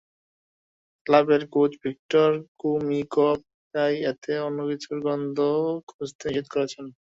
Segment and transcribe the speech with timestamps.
[1.05, 2.29] ক্লাবের coach Victor
[2.59, 3.37] Kumikov
[3.73, 5.37] তাই এতে অন্য কিছুর গন্ধ
[5.89, 6.85] খুঁজতে নিষেধও করেছেন।